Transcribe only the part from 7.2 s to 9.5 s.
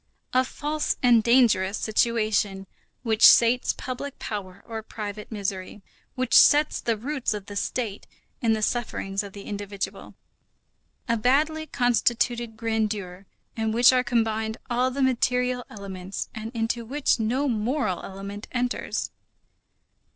of the State in the sufferings of the